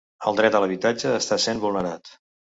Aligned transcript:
El 0.29 0.37
dret 0.39 0.57
a 0.59 0.61
l'habitatge 0.63 1.13
està 1.19 1.39
sent 1.45 1.63
vulnerat 1.69 2.13